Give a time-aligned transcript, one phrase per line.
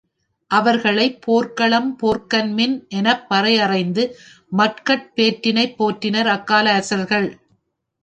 [0.51, 4.05] அவர்களைப் போர்க்களம் போக்கன் மின், எனப் பறையறைந்து
[4.51, 7.29] மக்கட் பேற்றினைப் போற்றினர் அக்கால அரசர்கள்.